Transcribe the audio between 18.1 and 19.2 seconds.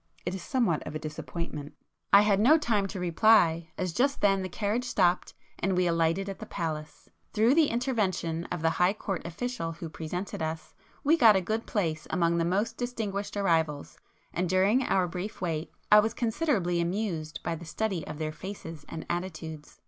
their faces and